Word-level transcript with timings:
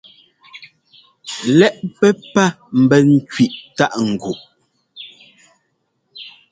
Lɛ́ꞌ 1.57 1.75
pɛ́pá 1.99 2.45
ḿbɛn 2.81 3.07
kẅiꞌ 3.31 3.53
táꞌ 3.77 3.95
ŋguꞌ. 4.11 4.37